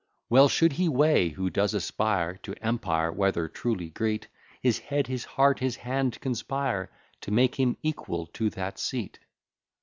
Well 0.31 0.49
should 0.49 0.71
he 0.73 0.89
weigh, 0.89 1.29
who 1.29 1.51
does 1.51 1.75
aspire 1.75 2.35
To 2.37 2.55
empire, 2.55 3.11
whether 3.11 3.47
truly 3.47 3.91
great, 3.91 4.29
His 4.59 4.79
head, 4.79 5.05
his 5.05 5.25
heart, 5.25 5.59
his 5.59 5.75
hand, 5.75 6.19
conspire 6.19 6.91
To 7.21 7.29
make 7.29 7.53
him 7.53 7.77
equal 7.83 8.25
to 8.25 8.49
that 8.49 8.79
seat. 8.79 9.19